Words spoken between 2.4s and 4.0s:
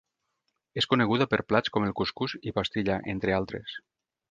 i pastilla, entre altres.